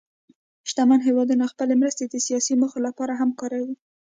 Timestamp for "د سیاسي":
2.07-2.53